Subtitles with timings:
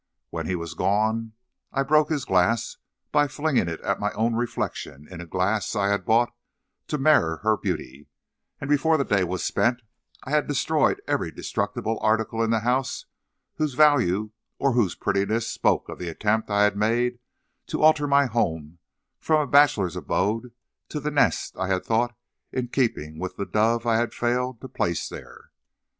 [0.31, 1.33] When he was gone,
[1.71, 2.77] I broke his glass
[3.11, 6.33] by flinging it at my own reflection, in a glass I had bought
[6.87, 8.07] to mirror her beauty;
[8.59, 9.83] and before the day was spent,
[10.23, 13.05] I had destroyed every destructible article in the house
[13.57, 17.19] whose value or whose prettiness spoke of the attempt I had made
[17.67, 18.79] to alter my home
[19.19, 20.51] from a bachelor's abode
[20.89, 22.17] to the nest I had thought
[22.51, 25.51] in keeping with the dove I had failed to place there.